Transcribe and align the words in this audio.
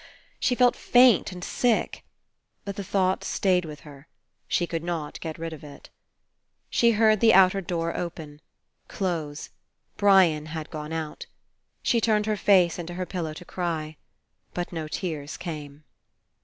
She" 0.39 0.55
felt 0.55 0.75
faint 0.75 1.31
and 1.31 1.43
sick. 1.43 2.03
But 2.65 2.75
the 2.75 2.83
thought 2.83 3.23
stayed 3.23 3.65
with 3.65 3.81
her. 3.81 4.07
She 4.47 4.65
could 4.65 4.83
not 4.83 5.19
get 5.19 5.37
rid 5.37 5.53
of 5.53 5.63
it. 5.63 5.91
She 6.71 6.93
heard 6.93 7.19
the 7.19 7.35
outer 7.35 7.61
door 7.61 7.95
open. 7.95 8.41
Close. 8.87 9.51
Brian 9.97 10.47
had 10.47 10.71
gone 10.71 10.91
out. 10.91 11.27
She 11.83 12.01
turned 12.01 12.25
her 12.25 12.35
face 12.35 12.79
into 12.79 12.95
her 12.95 13.05
pillow 13.05 13.33
to 13.35 13.45
cry. 13.45 13.95
But 14.55 14.73
no 14.73 14.87
tears 14.87 15.37
came. 15.37 15.83